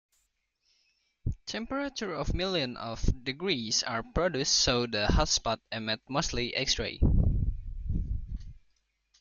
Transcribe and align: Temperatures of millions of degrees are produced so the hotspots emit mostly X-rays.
Temperatures 1.45 2.17
of 2.17 2.33
millions 2.33 2.75
of 2.79 3.23
degrees 3.23 3.83
are 3.83 4.01
produced 4.01 4.53
so 4.53 4.87
the 4.87 5.05
hotspots 5.11 5.61
emit 5.71 5.99
mostly 6.09 6.55
X-rays. 6.55 7.03